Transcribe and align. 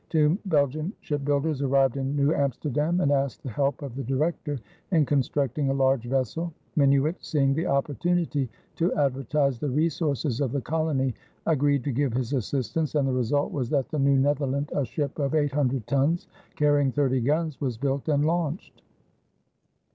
Two 0.09 0.35
Belgian 0.47 0.93
shipbuilders 1.01 1.61
arrived 1.61 1.95
in 1.95 2.15
New 2.15 2.33
Amsterdam 2.33 3.01
and 3.01 3.11
asked 3.11 3.43
the 3.43 3.51
help 3.51 3.83
of 3.83 3.93
the 3.93 4.03
Director 4.03 4.57
in 4.89 5.05
constructing 5.05 5.69
a 5.69 5.75
large 5.75 6.05
vessel. 6.05 6.51
Minuit, 6.75 7.17
seeing 7.19 7.53
the 7.53 7.67
opportunity 7.67 8.49
to 8.77 8.91
advertise 8.95 9.59
the 9.59 9.69
resources 9.69 10.41
of 10.41 10.53
the 10.53 10.61
colony, 10.61 11.13
agreed 11.45 11.83
to 11.83 11.91
give 11.91 12.13
his 12.15 12.33
assistance 12.33 12.95
and 12.95 13.07
the 13.07 13.13
result 13.13 13.51
was 13.51 13.69
that 13.69 13.89
the 13.89 13.99
New 13.99 14.17
Netherland, 14.17 14.71
a 14.73 14.83
ship 14.85 15.19
of 15.19 15.35
eight 15.35 15.51
hundred 15.51 15.85
tons 15.85 16.27
carrying 16.55 16.91
thirty 16.91 17.21
guns, 17.21 17.61
was 17.61 17.77
built 17.77 18.09
and 18.09 18.25
launched. 18.25 18.81